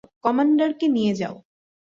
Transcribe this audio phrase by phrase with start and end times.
[0.23, 1.35] কমান্ডারকে নিয়ে যাও।